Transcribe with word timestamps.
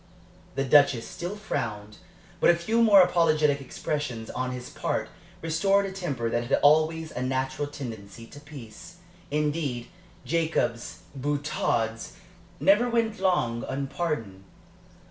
The 0.55 0.63
Duchess 0.63 1.07
still 1.07 1.35
frowned, 1.35 1.97
but 2.39 2.49
a 2.49 2.55
few 2.55 2.81
more 2.81 3.01
apologetic 3.03 3.61
expressions 3.61 4.31
on 4.31 4.49
his 4.49 4.71
part 4.71 5.09
restored 5.43 5.85
a 5.85 5.91
temper 5.91 6.27
that 6.27 6.47
had 6.47 6.57
always 6.63 7.11
a 7.11 7.21
natural 7.21 7.67
tendency 7.67 8.25
to 8.25 8.39
peace. 8.39 8.95
Indeed, 9.29 9.89
Jacob's 10.25 11.01
boutades 11.15 12.13
never 12.59 12.89
went 12.89 13.19
long 13.19 13.63
unpardoned. 13.67 14.43